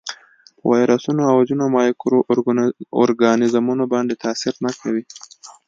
[0.59, 2.19] په ویروسونو او ځینو مایکرو
[3.03, 5.03] ارګانیزمونو باندې تاثیر نه کوي.